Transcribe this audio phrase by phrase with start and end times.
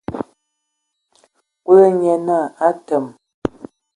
[1.63, 3.05] Kulu nye naa: A teen!